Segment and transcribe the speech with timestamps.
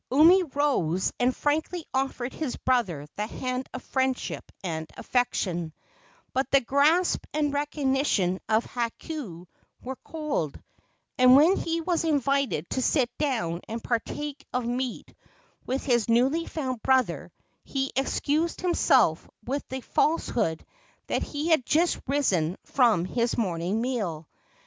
[0.11, 5.71] Umi rose and frankly offered his brother the hand of friendship and affection;
[6.33, 9.45] but the grasp and recognition of Hakau
[9.83, 10.59] were cold,
[11.19, 15.13] and when he was invited to sit down and partake of meat
[15.67, 17.31] with his newly found brother
[17.63, 20.65] he excused himself with the falsehood
[21.05, 24.27] that he had just risen from his morning meal.